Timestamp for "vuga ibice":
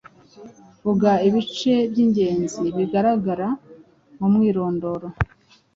0.83-1.73